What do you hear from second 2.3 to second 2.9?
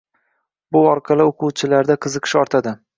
ortadi.